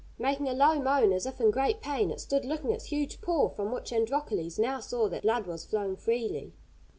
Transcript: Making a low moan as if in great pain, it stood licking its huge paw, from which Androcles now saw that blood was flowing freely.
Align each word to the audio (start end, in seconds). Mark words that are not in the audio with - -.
Making 0.17 0.47
a 0.47 0.53
low 0.55 0.81
moan 0.81 1.13
as 1.13 1.27
if 1.27 1.39
in 1.39 1.51
great 1.51 1.79
pain, 1.79 2.09
it 2.09 2.19
stood 2.19 2.43
licking 2.43 2.71
its 2.71 2.85
huge 2.85 3.21
paw, 3.21 3.49
from 3.49 3.71
which 3.71 3.93
Androcles 3.93 4.57
now 4.57 4.79
saw 4.79 5.07
that 5.09 5.21
blood 5.21 5.45
was 5.45 5.63
flowing 5.63 5.95
freely. 5.95 6.53